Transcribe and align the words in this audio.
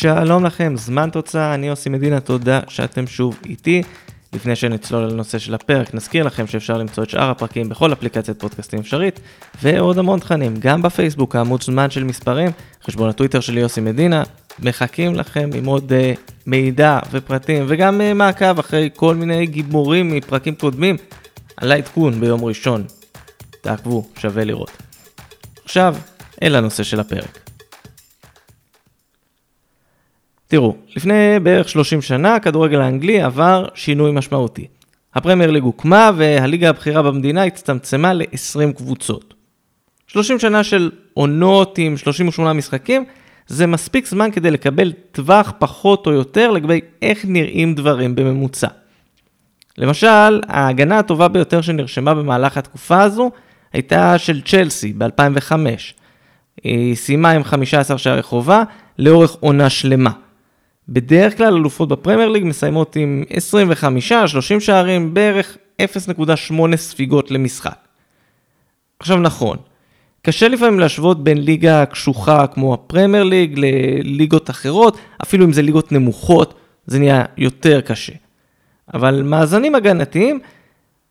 שלום 0.00 0.44
לכם, 0.44 0.76
זמן 0.76 1.10
תוצאה, 1.10 1.54
אני 1.54 1.66
יוסי 1.66 1.88
מדינה, 1.88 2.20
תודה 2.20 2.60
שאתם 2.68 3.06
שוב 3.06 3.38
איתי. 3.46 3.82
לפני 4.32 4.56
שנצלול 4.56 5.04
לנושא 5.04 5.38
של 5.38 5.54
הפרק, 5.54 5.94
נזכיר 5.94 6.24
לכם 6.26 6.46
שאפשר 6.46 6.78
למצוא 6.78 7.04
את 7.04 7.10
שאר 7.10 7.30
הפרקים 7.30 7.68
בכל 7.68 7.92
אפליקציית 7.92 8.40
פודקאסטים 8.40 8.80
אפשרית, 8.80 9.20
ועוד 9.62 9.98
המון 9.98 10.20
תכנים, 10.20 10.54
גם 10.58 10.82
בפייסבוק, 10.82 11.36
העמוד 11.36 11.62
זמן 11.62 11.90
של 11.90 12.04
מספרים, 12.04 12.50
חשבון 12.84 13.08
הטוויטר 13.08 13.40
שלי 13.40 13.60
יוסי 13.60 13.80
מדינה, 13.80 14.22
מחכים 14.58 15.14
לכם 15.14 15.50
עם 15.54 15.64
עוד 15.64 15.92
uh, 15.92 16.20
מידע 16.46 16.98
ופרטים, 17.10 17.64
וגם 17.68 18.00
uh, 18.00 18.14
מעקב 18.14 18.58
אחרי 18.58 18.90
כל 18.96 19.14
מיני 19.14 19.46
גיבורים 19.46 20.16
מפרקים 20.16 20.54
קודמים, 20.54 20.96
על 21.56 21.72
העדכון 21.72 22.20
ביום 22.20 22.44
ראשון. 22.44 22.84
תעקבו, 23.60 24.04
שווה 24.18 24.44
לראות. 24.44 24.70
עכשיו, 25.64 25.96
אל 26.42 26.56
הנושא 26.56 26.82
של 26.82 27.00
הפרק. 27.00 27.49
תראו, 30.50 30.76
לפני 30.96 31.40
בערך 31.42 31.68
30 31.68 32.02
שנה 32.02 32.34
הכדורגל 32.34 32.80
האנגלי 32.80 33.22
עבר 33.22 33.66
שינוי 33.74 34.12
משמעותי. 34.12 34.66
הפרמייר 35.14 35.50
ליג 35.50 35.62
הוקמה 35.62 36.10
והליגה 36.16 36.68
הבכירה 36.68 37.02
במדינה 37.02 37.44
הצטמצמה 37.44 38.12
ל-20 38.12 38.72
קבוצות. 38.76 39.34
30 40.06 40.38
שנה 40.38 40.64
של 40.64 40.90
עונות 41.14 41.78
עם 41.78 41.96
38 41.96 42.52
משחקים 42.52 43.04
זה 43.46 43.66
מספיק 43.66 44.06
זמן 44.06 44.30
כדי 44.30 44.50
לקבל 44.50 44.92
טווח 45.12 45.52
פחות 45.58 46.06
או 46.06 46.12
יותר 46.12 46.50
לגבי 46.50 46.80
איך 47.02 47.24
נראים 47.24 47.74
דברים 47.74 48.14
בממוצע. 48.14 48.68
למשל, 49.78 50.40
ההגנה 50.48 50.98
הטובה 50.98 51.28
ביותר 51.28 51.60
שנרשמה 51.60 52.14
במהלך 52.14 52.56
התקופה 52.56 53.02
הזו 53.02 53.30
הייתה 53.72 54.18
של 54.18 54.40
צ'לסי 54.40 54.92
ב-2005. 54.92 55.52
היא 56.62 56.96
סיימה 56.96 57.30
עם 57.30 57.44
15 57.44 57.98
שערי 57.98 58.22
חובה 58.22 58.62
לאורך 58.98 59.36
עונה 59.40 59.70
שלמה. 59.70 60.10
בדרך 60.90 61.36
כלל 61.36 61.54
אלופות 61.54 61.88
בפרמייר 61.88 62.28
ליג 62.28 62.44
מסיימות 62.44 62.96
עם 62.96 63.24
25-30 64.56 64.60
שערים, 64.60 65.14
בערך 65.14 65.56
0.8 65.82 66.76
ספיגות 66.76 67.30
למשחק. 67.30 67.76
עכשיו 68.98 69.16
נכון, 69.18 69.56
קשה 70.22 70.48
לפעמים 70.48 70.80
להשוות 70.80 71.24
בין 71.24 71.38
ליגה 71.38 71.86
קשוחה 71.86 72.46
כמו 72.46 72.74
הפרמייר 72.74 73.24
ליג 73.24 73.58
לליגות 73.58 74.50
אחרות, 74.50 74.98
אפילו 75.22 75.44
אם 75.44 75.52
זה 75.52 75.62
ליגות 75.62 75.92
נמוכות, 75.92 76.54
זה 76.86 76.98
נהיה 76.98 77.24
יותר 77.36 77.80
קשה. 77.80 78.12
אבל 78.94 79.22
מאזנים 79.22 79.74
הגנתיים, 79.74 80.40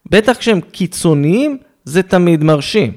בטח 0.05 0.37
כשהם 0.37 0.61
קיצוניים, 0.61 1.57
זה 1.83 2.03
תמיד 2.03 2.43
מרשים. 2.43 2.91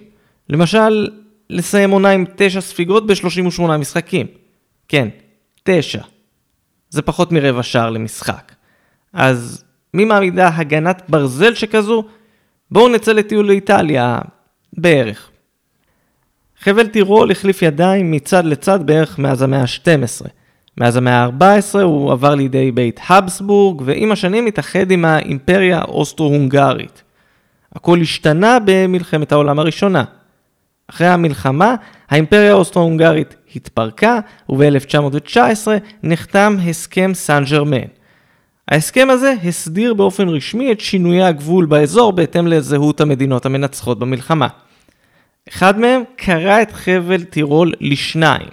למשל, 0.48 1.08
לסיים 1.50 1.90
עונה 1.90 2.10
עם 2.10 2.24
9 2.36 2.60
ספיגות 2.60 3.06
ב-38 3.06 3.62
משחקים. 3.62 4.26
כן, 4.88 5.08
9. 5.62 6.11
זה 6.92 7.02
פחות 7.02 7.32
מרבע 7.32 7.62
שער 7.62 7.90
למשחק. 7.90 8.52
אז 9.12 9.64
מי 9.94 10.04
מעמידה 10.04 10.50
הגנת 10.54 11.02
ברזל 11.08 11.54
שכזו? 11.54 12.04
בואו 12.70 12.88
נצא 12.88 13.12
לטיול 13.12 13.46
לאיטליה, 13.46 14.18
בערך. 14.72 15.30
חבל 16.60 16.86
טירול 16.86 17.30
החליף 17.30 17.62
ידיים 17.62 18.10
מצד 18.10 18.44
לצד 18.44 18.86
בערך 18.86 19.18
מאז 19.18 19.42
המאה 19.42 19.60
ה-12. 19.60 20.28
מאז 20.78 20.96
המאה 20.96 21.24
ה-14 21.24 21.78
הוא 21.82 22.12
עבר 22.12 22.34
לידי 22.34 22.72
בית 22.72 23.00
הבסבורג, 23.08 23.82
ועם 23.84 24.12
השנים 24.12 24.46
התאחד 24.46 24.90
עם 24.90 25.04
האימפריה 25.04 25.78
האוסטרו-הונגרית. 25.78 27.02
הכל 27.72 28.00
השתנה 28.00 28.58
במלחמת 28.64 29.32
העולם 29.32 29.58
הראשונה. 29.58 30.04
אחרי 30.92 31.06
המלחמה, 31.06 31.74
האימפריה 32.10 32.50
האוסטרו-הונגרית 32.50 33.36
התפרקה, 33.56 34.20
וב-1919 34.48 35.38
נחתם 36.02 36.56
הסכם 36.68 37.10
סן 37.14 37.44
ג'רמן. 37.50 37.88
ההסכם 38.68 39.08
הזה 39.10 39.34
הסדיר 39.44 39.94
באופן 39.94 40.28
רשמי 40.28 40.72
את 40.72 40.80
שינויי 40.80 41.22
הגבול 41.22 41.66
באזור 41.66 42.12
בהתאם 42.12 42.46
לזהות 42.46 43.00
המדינות 43.00 43.46
המנצחות 43.46 43.98
במלחמה. 43.98 44.46
אחד 45.48 45.78
מהם 45.78 46.02
קרע 46.16 46.62
את 46.62 46.72
חבל 46.72 47.22
טירול 47.22 47.72
לשניים. 47.80 48.48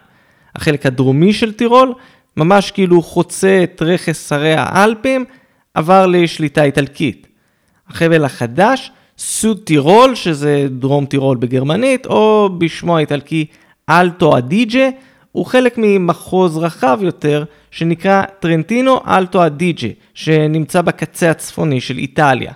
החלק 0.55 0.85
הדרומי 0.85 1.33
של 1.33 1.53
טירול, 1.53 1.93
ממש 2.37 2.71
כאילו 2.71 3.01
חוצה 3.01 3.59
את 3.63 3.81
רכס 3.81 4.31
הרי 4.31 4.53
האלפים, 4.53 5.25
עבר 5.73 6.05
לשליטה 6.07 6.63
איטלקית. 6.63 7.27
החבל 7.89 8.25
החדש 8.25 8.91
סוד 9.19 9.59
טירול, 9.63 10.15
שזה 10.15 10.67
דרום 10.69 11.05
טירול 11.05 11.37
בגרמנית, 11.37 12.05
או 12.05 12.49
בשמו 12.57 12.97
האיטלקי 12.97 13.45
אלטו 13.89 14.37
אדיג'ה, 14.37 14.89
הוא 15.31 15.45
חלק 15.45 15.73
ממחוז 15.77 16.57
רחב 16.57 16.99
יותר, 17.01 17.43
שנקרא 17.71 18.23
טרנטינו 18.39 18.99
אלטו 19.07 19.45
אדיג'ה, 19.45 19.87
שנמצא 20.13 20.81
בקצה 20.81 21.31
הצפוני 21.31 21.81
של 21.81 21.97
איטליה. 21.97 22.51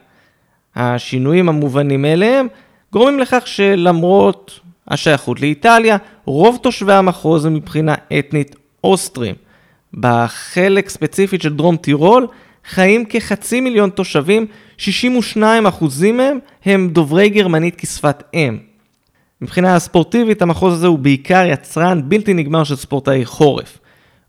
השינויים 0.76 1.50
המובנים 1.50 2.02
מאליהם 2.02 2.48
גורמים 2.94 3.20
לכך 3.20 3.48
שלמרות 3.48 4.60
השייכות 4.88 5.42
לאיטליה, 5.42 5.98
רוב 6.26 6.58
תושבי 6.62 6.94
המחוז 6.94 7.46
הם 7.46 7.54
מבחינה 7.54 7.96
אתנית 8.20 8.56
אוסטרים. 8.84 9.36
בחלק 9.94 10.90
ספציפית 10.90 11.42
של 11.42 11.56
דרום 11.56 11.78
טירול 11.78 12.28
חיים 12.70 13.06
כחצי 13.06 13.62
מיליון 13.62 13.90
תושבים 13.90 14.46
62% 14.78 14.82
מהם 16.14 16.40
הם 16.66 16.90
דוברי 16.90 17.30
גרמנית 17.30 17.76
כשפת 17.78 18.24
אם. 18.34 18.58
מבחינה 19.42 19.80
ספורטיבית 19.80 20.42
המחוז 20.42 20.74
הזה 20.74 20.88
הוא 20.88 21.00
בעיקר 21.00 21.46
יצרן 21.48 22.02
בלתי 22.10 22.34
נגמר 22.34 22.64
של 22.64 22.76
ספורטאי 22.76 23.26
חורף. 23.26 23.80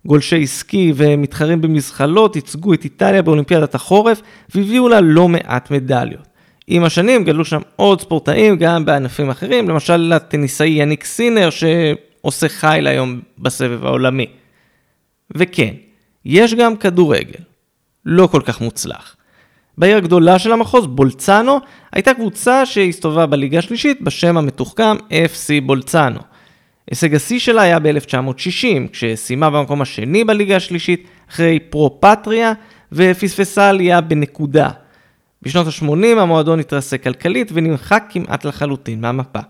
גולשי 0.06 0.46
סקי 0.46 0.92
ומתחרים 0.96 1.60
במזחלות 1.60 2.36
ייצגו 2.36 2.74
את 2.74 2.84
איטליה 2.84 3.22
באולימפיאדת 3.22 3.74
החורף 3.74 4.20
והביאו 4.54 4.88
לה 4.88 5.00
לא 5.00 5.28
מעט 5.28 5.70
מדליות. 5.70 6.26
עם 6.66 6.84
השנים 6.84 7.24
גדלו 7.24 7.44
שם 7.44 7.60
עוד 7.76 8.00
ספורטאים 8.00 8.56
גם 8.56 8.84
בענפים 8.84 9.30
אחרים, 9.30 9.68
למשל 9.68 10.12
הטניסאי 10.12 10.68
יניק 10.68 11.04
סינר 11.04 11.48
שעושה 11.50 12.48
חייל 12.48 12.86
היום 12.86 13.20
בסבב 13.38 13.86
העולמי. 13.86 14.26
וכן, 15.36 15.74
יש 16.24 16.54
גם 16.54 16.76
כדורגל. 16.76 17.53
לא 18.06 18.26
כל 18.26 18.40
כך 18.44 18.60
מוצלח. 18.60 19.16
בעיר 19.78 19.96
הגדולה 19.96 20.38
של 20.38 20.52
המחוז, 20.52 20.86
בולצנו, 20.86 21.60
הייתה 21.92 22.14
קבוצה 22.14 22.66
שהסתובבה 22.66 23.26
בליגה 23.26 23.58
השלישית 23.58 24.02
בשם 24.02 24.36
המתוחכם 24.36 24.96
FC 25.10 25.64
בולצנו. 25.66 26.20
הישג 26.90 27.14
השיא 27.14 27.38
שלה 27.38 27.62
היה 27.62 27.78
ב-1960, 27.78 28.88
כשסיימה 28.92 29.50
במקום 29.50 29.82
השני 29.82 30.24
בליגה 30.24 30.56
השלישית, 30.56 31.08
אחרי 31.30 31.58
פרו-פטריה, 31.58 32.52
ופספסה 32.92 33.68
עלייה 33.68 34.00
בנקודה. 34.00 34.70
בשנות 35.42 35.66
ה-80 35.66 36.20
המועדון 36.20 36.60
התרסק 36.60 37.02
כלכלית 37.02 37.50
ונמחק 37.54 38.04
כמעט 38.08 38.44
לחלוטין 38.44 39.00
מהמפה. 39.00 39.40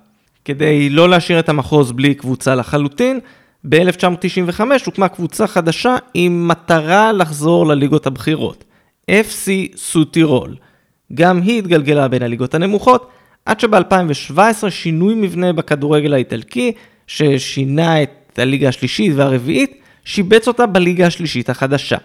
כדי 0.44 0.90
לא 0.90 1.08
להשאיר 1.08 1.38
את 1.38 1.48
המחוז 1.48 1.92
בלי 1.92 2.14
קבוצה 2.14 2.54
לחלוטין, 2.54 3.20
ב-1995 3.68 4.60
הוקמה 4.86 5.08
קבוצה 5.08 5.46
חדשה 5.46 5.96
עם 6.14 6.48
מטרה 6.48 7.12
לחזור 7.12 7.66
לליגות 7.66 8.06
הבכירות. 8.06 8.64
FC 9.10 9.76
סוטירול. 9.76 10.56
גם 11.14 11.42
היא 11.42 11.58
התגלגלה 11.58 12.08
בין 12.08 12.22
הליגות 12.22 12.54
הנמוכות, 12.54 13.08
עד 13.46 13.60
שב-2017 13.60 14.70
שינוי 14.70 15.14
מבנה 15.14 15.52
בכדורגל 15.52 16.14
האיטלקי, 16.14 16.72
ששינה 17.06 18.02
את 18.02 18.38
הליגה 18.38 18.68
השלישית 18.68 19.12
והרביעית, 19.16 19.80
שיבץ 20.04 20.48
אותה 20.48 20.66
בליגה 20.66 21.06
השלישית 21.06 21.50
החדשה. 21.50 21.96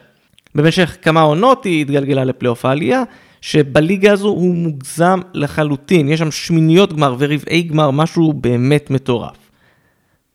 במשך 0.55 0.97
כמה 1.01 1.21
עונות 1.21 1.63
היא 1.63 1.81
התגלגלה 1.81 2.23
לפלייאוף 2.23 2.65
העלייה, 2.65 3.03
שבליגה 3.41 4.11
הזו 4.13 4.27
הוא 4.27 4.55
מוגזם 4.55 5.19
לחלוטין, 5.33 6.09
יש 6.09 6.19
שם 6.19 6.31
שמיניות 6.31 6.93
גמר 6.93 7.15
ורבעי 7.19 7.61
גמר, 7.61 7.91
משהו 7.91 8.33
באמת 8.33 8.89
מטורף. 8.89 9.48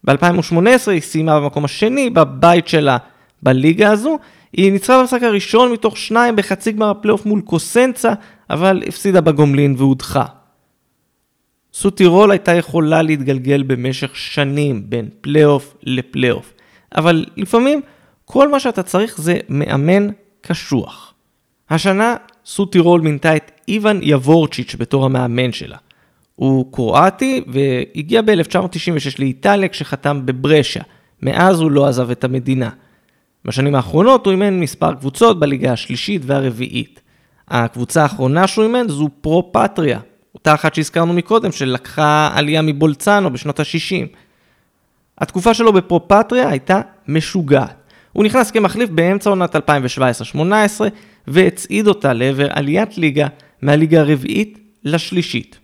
ב-2018 0.04 0.90
היא 0.90 1.00
סיימה 1.00 1.40
במקום 1.40 1.64
השני 1.64 2.10
בבית 2.10 2.68
שלה 2.68 2.96
בליגה 3.42 3.90
הזו, 3.90 4.18
היא 4.52 4.72
ניצחה 4.72 5.00
במשחק 5.00 5.22
הראשון 5.22 5.72
מתוך 5.72 5.96
שניים 5.96 6.36
בחצי 6.36 6.72
גמר 6.72 6.90
הפלייאוף 6.90 7.26
מול 7.26 7.40
קוסנצה, 7.40 8.12
אבל 8.50 8.82
הפסידה 8.88 9.20
בגומלין 9.20 9.74
והודחה. 9.78 10.24
סוטירול 11.72 12.30
הייתה 12.30 12.52
יכולה 12.52 13.02
להתגלגל 13.02 13.62
במשך 13.62 14.16
שנים 14.16 14.82
בין 14.88 15.08
פלייאוף 15.20 15.74
לפלייאוף, 15.82 16.52
אבל 16.96 17.24
לפעמים 17.36 17.80
כל 18.24 18.48
מה 18.48 18.60
שאתה 18.60 18.82
צריך 18.82 19.20
זה 19.20 19.36
מאמן 19.48 20.08
קשוח. 20.40 21.14
השנה 21.70 22.16
סוטירול 22.46 23.00
מינתה 23.00 23.36
את 23.36 23.50
איוון 23.68 24.00
יבורצ'יץ' 24.02 24.74
בתור 24.78 25.04
המאמן 25.04 25.52
שלה. 25.52 25.76
הוא 26.36 26.72
קרואטי 26.72 27.44
והגיע 27.46 28.22
ב-1996 28.22 29.16
לאיטליה 29.18 29.68
כשחתם 29.68 30.26
בברשה. 30.26 30.80
מאז 31.22 31.60
הוא 31.60 31.70
לא 31.70 31.86
עזב 31.86 32.10
את 32.10 32.24
המדינה. 32.24 32.70
בשנים 33.44 33.74
האחרונות 33.74 34.26
הוא 34.26 34.32
אימן 34.32 34.60
מספר 34.60 34.94
קבוצות 34.94 35.40
בליגה 35.40 35.72
השלישית 35.72 36.22
והרביעית. 36.24 37.00
הקבוצה 37.48 38.02
האחרונה 38.02 38.46
שהוא 38.46 38.64
אימן 38.64 38.88
זו 38.88 39.08
פרו-פטריה, 39.20 40.00
אותה 40.34 40.54
אחת 40.54 40.74
שהזכרנו 40.74 41.12
מקודם 41.12 41.52
שלקחה 41.52 42.30
עלייה 42.34 42.62
מבולצנו 42.62 43.32
בשנות 43.32 43.60
ה-60. 43.60 44.06
התקופה 45.18 45.54
שלו 45.54 45.72
בפרו-פטריה 45.72 46.48
הייתה 46.48 46.80
משוגעת. 47.08 47.76
הוא 48.12 48.24
נכנס 48.24 48.50
כמחליף 48.50 48.90
באמצע 48.90 49.30
עונת 49.30 49.56
2017-2018 49.56 50.38
והצעיד 51.26 51.86
אותה 51.86 52.12
לעבר 52.12 52.46
עליית 52.50 52.98
ליגה 52.98 53.26
מהליגה 53.62 54.00
הרביעית 54.00 54.58
לשלישית. 54.84 55.58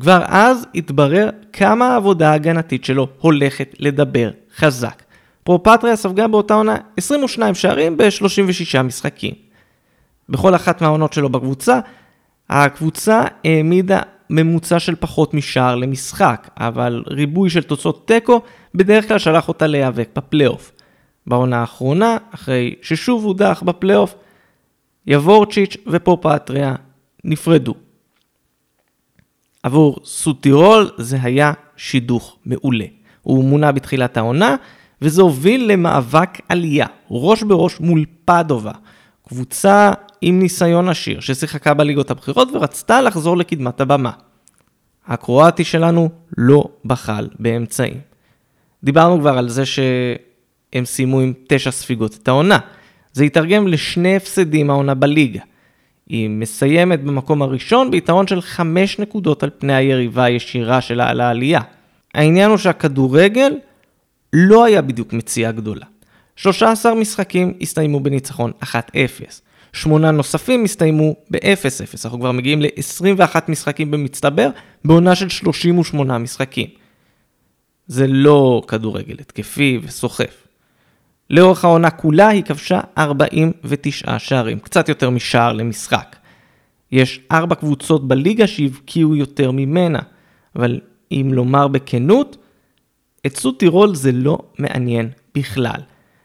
כבר 0.00 0.22
אז 0.26 0.66
התברר 0.74 1.30
כמה 1.52 1.88
העבודה 1.88 2.30
ההגנתית 2.30 2.84
שלו 2.84 3.08
הולכת 3.18 3.74
לדבר 3.78 4.30
חזק. 4.56 5.02
פרופטריה 5.44 5.96
ספגה 5.96 6.28
באותה 6.28 6.54
עונה 6.54 6.76
22 6.96 7.54
שערים 7.54 7.96
ב-36 7.96 8.82
משחקים. 8.82 9.34
בכל 10.28 10.54
אחת 10.54 10.82
מהעונות 10.82 11.12
שלו 11.12 11.28
בקבוצה, 11.28 11.80
הקבוצה 12.50 13.24
העמידה 13.44 14.00
ממוצע 14.30 14.78
של 14.78 14.94
פחות 14.96 15.34
משער 15.34 15.76
למשחק, 15.76 16.48
אבל 16.56 17.02
ריבוי 17.06 17.50
של 17.50 17.62
תוצאות 17.62 18.06
תיקו 18.06 18.40
בדרך 18.74 19.08
כלל 19.08 19.18
שלח 19.18 19.48
אותה 19.48 19.66
להיאבק 19.66 20.08
בפלייאוף. 20.16 20.72
בעונה 21.26 21.60
האחרונה, 21.60 22.16
אחרי 22.34 22.74
ששוב 22.82 23.24
הודח 23.24 23.62
בפלייאוף, 23.66 24.14
יבורצ'יץ' 25.06 25.76
ופופטריה 25.86 26.74
נפרדו. 27.24 27.74
עבור 29.62 29.96
סוטירול 30.04 30.90
זה 30.98 31.18
היה 31.22 31.52
שידוך 31.76 32.36
מעולה. 32.46 32.84
הוא 33.22 33.44
מונה 33.44 33.72
בתחילת 33.72 34.16
העונה, 34.16 34.56
וזה 35.02 35.22
הוביל 35.22 35.72
למאבק 35.72 36.38
עלייה, 36.48 36.86
ראש 37.10 37.42
בראש 37.42 37.80
מול 37.80 38.04
פדובה, 38.24 38.72
קבוצה 39.28 39.92
עם 40.20 40.38
ניסיון 40.38 40.88
עשיר 40.88 41.20
ששיחקה 41.20 41.74
בליגות 41.74 42.10
הבכירות 42.10 42.48
ורצתה 42.54 43.02
לחזור 43.02 43.36
לקדמת 43.36 43.80
הבמה. 43.80 44.10
הקרואטי 45.06 45.64
שלנו 45.64 46.08
לא 46.38 46.64
בחל 46.84 47.28
באמצעים. 47.38 48.00
דיברנו 48.84 49.20
כבר 49.20 49.38
על 49.38 49.48
זה 49.48 49.66
שהם 49.66 50.84
סיימו 50.84 51.20
עם 51.20 51.32
תשע 51.48 51.70
ספיגות 51.70 52.18
את 52.22 52.28
העונה. 52.28 52.58
זה 53.12 53.24
יתרגם 53.24 53.68
לשני 53.68 54.16
הפסדים 54.16 54.70
העונה 54.70 54.94
בליגה. 54.94 55.40
היא 56.10 56.28
מסיימת 56.28 57.04
במקום 57.04 57.42
הראשון 57.42 57.90
ביתרון 57.90 58.26
של 58.26 58.40
חמש 58.40 58.98
נקודות 58.98 59.42
על 59.42 59.50
פני 59.58 59.74
היריבה 59.74 60.24
הישירה 60.24 60.80
שלה 60.80 61.10
על 61.10 61.20
העלייה. 61.20 61.60
העניין 62.14 62.50
הוא 62.50 62.58
שהכדורגל 62.58 63.52
לא 64.32 64.64
היה 64.64 64.82
בדיוק 64.82 65.12
מציאה 65.12 65.52
גדולה. 65.52 65.86
13 66.36 66.94
משחקים 66.94 67.54
הסתיימו 67.60 68.00
בניצחון 68.00 68.52
1-0. 68.62 68.66
שמונה 69.72 70.10
נוספים 70.10 70.64
הסתיימו 70.64 71.16
ב-0-0. 71.30 72.04
אנחנו 72.04 72.18
כבר 72.18 72.32
מגיעים 72.32 72.62
ל-21 72.62 73.36
משחקים 73.48 73.90
במצטבר, 73.90 74.50
בעונה 74.84 75.14
של 75.14 75.28
38 75.28 76.18
משחקים. 76.18 76.66
זה 77.86 78.06
לא 78.06 78.62
כדורגל 78.68 79.16
התקפי 79.20 79.78
וסוחף. 79.82 80.46
לאורך 81.30 81.64
העונה 81.64 81.90
כולה 81.90 82.28
היא 82.28 82.42
כבשה 82.42 82.80
49 82.98 84.18
שערים, 84.18 84.58
קצת 84.58 84.88
יותר 84.88 85.10
משער 85.10 85.52
למשחק. 85.52 86.16
יש 86.92 87.20
ארבע 87.32 87.54
קבוצות 87.54 88.08
בליגה 88.08 88.46
שהבקיעו 88.46 89.16
יותר 89.16 89.50
ממנה, 89.50 89.98
אבל 90.56 90.80
אם 91.12 91.30
לומר 91.32 91.68
בכנות, 91.68 92.36
את 93.26 93.36
סוד 93.36 93.54
טירול 93.58 93.94
זה 93.94 94.12
לא 94.12 94.38
מעניין 94.58 95.10
בכלל. 95.34 95.80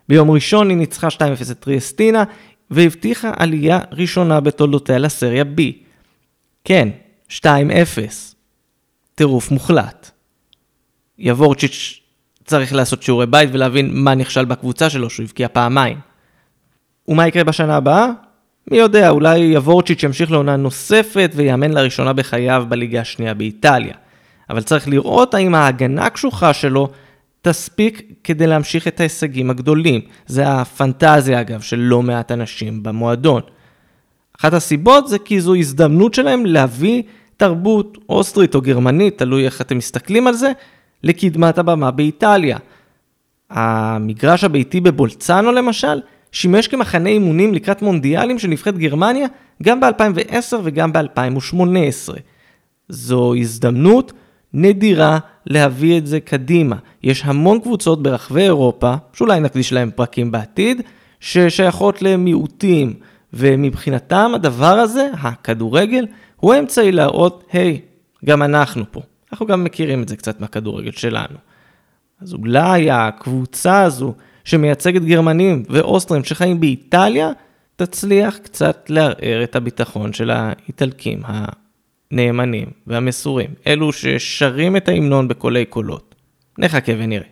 ביום 0.10 0.32
ראשון 0.32 0.70
היא 0.70 0.78
ניצחה 0.78 1.08
2-0 1.08 1.20
את 1.52 1.60
טריאסטינה, 1.60 2.24
והבטיחה 2.72 3.32
עלייה 3.38 3.80
ראשונה 3.92 4.40
בתולדותיה 4.40 4.98
לסריה 4.98 5.44
B. 5.58 5.62
כן, 6.64 6.90
2-0. 7.30 7.46
טירוף 9.16 9.52
מוחלט. 9.52 10.12
יבורצ'יץ' 11.18 12.05
צריך 12.46 12.74
לעשות 12.74 13.04
שיעורי 13.04 13.26
בית 13.26 13.50
ולהבין 13.54 13.90
מה 13.94 14.16
נכשל 14.16 14.46
בקבוצה 14.46 14.90
שלו 14.90 15.10
שהוא 15.10 15.24
הבקיע 15.24 15.48
פעמיים. 15.48 15.98
ומה 17.08 17.28
יקרה 17.28 17.44
בשנה 17.44 17.76
הבאה? 17.76 18.10
מי 18.72 18.78
יודע, 18.78 19.10
אולי 19.10 19.38
יבורצ'יץ' 19.38 20.04
ימשיך 20.04 20.32
לעונה 20.32 20.56
נוספת 20.56 21.32
ויאמן 21.36 21.72
לראשונה 21.72 22.14
בחייו 22.14 22.66
בליגה 22.70 23.02
השנייה 23.02 23.34
באיטליה. 23.34 23.94
אבל 24.50 24.62
צריך 24.62 24.88
לראות 24.88 25.34
האם 25.34 25.56
ההגנה 25.56 26.06
הקשוחה 26.06 26.54
שלו 26.54 26.90
תספיק 27.42 28.02
כדי 28.24 28.48
להמשיך 28.48 28.88
את 28.88 29.00
ההישגים 29.00 29.50
הגדולים. 29.50 30.02
זה 30.26 30.48
הפנטזיה 30.48 31.42
אגב 31.42 31.62
של 31.62 31.80
לא 31.80 32.02
מעט 32.02 32.32
אנשים 32.32 32.84
במועדון. 32.84 33.42
אחת 34.40 34.54
הסיבות 34.54 35.08
זה 35.08 35.20
כי 35.20 35.42
זו 35.42 35.56
הזדמנות 35.56 36.14
שלהם 36.14 36.46
להביא 36.46 37.04
תרבות 37.38 37.98
אוסטרית 38.10 38.56
או 38.56 38.62
גרמנית, 38.62 39.18
תלוי 39.18 39.46
איך 39.46 39.62
אתם 39.62 39.78
מסתכלים 39.78 40.28
על 40.28 40.34
זה, 40.34 40.52
לקדמת 41.04 41.58
הבמה 41.58 41.92
באיטליה. 41.92 42.58
המגרש 43.50 44.44
הביתי 44.44 44.82
בבולצנו 44.82 45.52
למשל, 45.52 46.02
שימש 46.32 46.68
כמחנה 46.68 47.10
אימונים 47.10 47.54
לקראת 47.54 47.82
מונדיאלים 47.82 48.40
של 48.40 48.48
נבחרת 48.48 48.78
גרמניה 48.78 49.28
גם 49.64 49.80
ב-2010 49.80 50.56
וגם 50.64 50.94
ב-2018. 50.94 52.14
זו 52.90 53.36
הזדמנות 53.36 54.14
נדירה 54.54 55.20
להביא 55.46 55.98
את 55.98 56.08
זה 56.08 56.20
קדימה. 56.20 56.76
יש 57.04 57.22
המון 57.26 57.60
קבוצות 57.60 58.04
ברחבי 58.04 58.42
אירופה, 58.42 58.94
שאולי 59.14 59.40
נקדיש 59.40 59.74
להם 59.74 59.92
פרקים 59.96 60.32
בעתיד, 60.32 60.82
ששייכות 61.20 62.02
למיעוטים, 62.02 62.94
ומבחינתם 63.34 64.32
הדבר 64.36 64.80
הזה, 64.80 65.10
הכדורגל, 65.22 66.08
הוא 66.36 66.56
אמצעי 66.56 66.92
להראות, 66.92 67.44
היי, 67.52 67.80
hey, 67.82 68.26
גם 68.26 68.44
אנחנו 68.44 68.84
פה. 68.92 69.02
אנחנו 69.36 69.48
גם 69.48 69.64
מכירים 69.64 70.04
את 70.04 70.08
זה 70.08 70.16
קצת 70.16 70.42
מהכדורגל 70.42 70.92
שלנו. 70.92 71.38
אז 72.22 72.34
אולי 72.34 72.92
הקבוצה 72.92 73.82
הזו 73.82 74.14
שמייצגת 74.44 75.02
גרמנים 75.02 75.64
ואוסטרים 75.70 76.24
שחיים 76.24 76.60
באיטליה, 76.60 77.32
תצליח 77.76 78.38
קצת 78.38 78.86
לערער 78.90 79.44
את 79.44 79.56
הביטחון 79.56 80.14
של 80.14 80.30
האיטלקים 80.30 81.22
הנאמנים 81.26 82.68
והמסורים, 82.88 83.54
אלו 83.68 83.94
ששרים 83.94 84.78
את 84.78 84.90
ההמנון 84.90 85.28
בקולי 85.28 85.66
קולות. 85.66 86.16
נחכה 86.58 86.92
ונראה. 86.98 87.28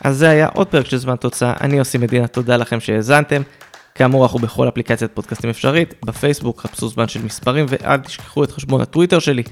אז 0.00 0.18
זה 0.18 0.28
היה 0.28 0.48
עוד 0.54 0.66
פרק 0.66 0.86
של 0.86 0.96
זמן 0.96 1.16
תוצאה, 1.16 1.54
אני 1.60 1.78
עושה 1.78 1.98
מדינה, 1.98 2.26
תודה 2.26 2.56
לכם 2.56 2.80
שהאזנתם. 2.80 3.42
כאמור, 3.96 4.24
אנחנו 4.24 4.38
בכל 4.38 4.68
אפליקציית 4.68 5.10
פודקאסטים 5.14 5.50
אפשרית, 5.50 5.94
בפייסבוק, 6.04 6.60
חפשו 6.60 6.88
זמן 6.88 7.08
של 7.08 7.24
מספרים, 7.24 7.66
ואל 7.68 7.96
תשכחו 7.96 8.44
את 8.44 8.50
חשבון 8.50 8.80
הטוויטר 8.80 9.18
שלי, 9.18 9.42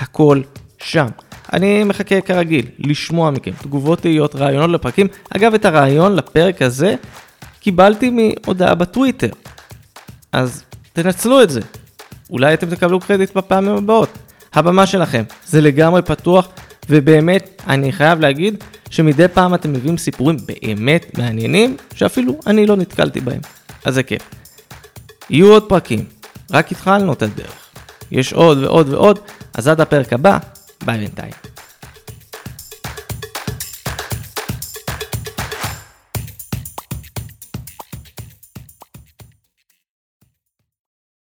הכל 0.00 0.40
שם. 0.78 1.06
אני 1.52 1.84
מחכה 1.84 2.20
כרגיל 2.20 2.66
לשמוע 2.78 3.30
מכם 3.30 3.50
תגובות 3.62 4.00
תהיות, 4.00 4.36
רעיונות 4.36 4.70
לפרקים. 4.70 5.06
אגב, 5.36 5.54
את 5.54 5.64
הרעיון 5.64 6.16
לפרק 6.16 6.62
הזה 6.62 6.94
קיבלתי 7.60 8.10
מהודעה 8.10 8.74
בטוויטר, 8.74 9.30
אז 10.32 10.64
תנצלו 10.92 11.42
את 11.42 11.50
זה. 11.50 11.60
אולי 12.30 12.54
אתם 12.54 12.70
תקבלו 12.70 13.00
קרדיט 13.00 13.36
בפעמים 13.36 13.76
הבאות. 13.76 14.18
הבמה 14.54 14.86
שלכם, 14.86 15.22
זה 15.46 15.60
לגמרי 15.60 16.02
פתוח, 16.02 16.48
ובאמת, 16.90 17.62
אני 17.66 17.92
חייב 17.92 18.20
להגיד 18.20 18.64
שמדי 18.90 19.28
פעם 19.28 19.54
אתם 19.54 19.72
מביאים 19.72 19.98
סיפורים 19.98 20.36
באמת 20.46 21.18
מעניינים, 21.18 21.76
שאפילו 21.94 22.40
אני 22.46 22.66
לא 22.66 22.76
נתקלתי 22.76 23.20
בהם. 23.20 23.40
אז 23.84 23.94
זה 23.94 24.02
כיף. 24.02 24.22
יהיו 25.30 25.52
עוד 25.52 25.68
פרקים, 25.68 26.04
רק 26.50 26.72
התחלנו 26.72 27.12
את 27.12 27.22
הדרך. 27.22 27.68
יש 28.10 28.32
עוד 28.32 28.58
ועוד 28.58 28.88
ועוד, 28.88 29.18
אז 29.54 29.68
עד 29.68 29.80
הפרק 29.80 30.12
הבא, 30.12 30.38
ביי 30.84 30.98
בינתיים. 30.98 31.32